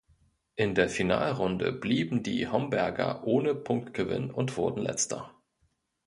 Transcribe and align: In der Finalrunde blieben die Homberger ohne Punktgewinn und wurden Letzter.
In 0.55 0.73
der 0.73 0.89
Finalrunde 0.89 1.71
blieben 1.71 2.23
die 2.23 2.47
Homberger 2.47 3.23
ohne 3.23 3.53
Punktgewinn 3.53 4.31
und 4.31 4.57
wurden 4.57 4.81
Letzter. 4.81 5.29